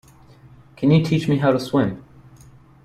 [0.77, 2.03] Can you teach me how to swim?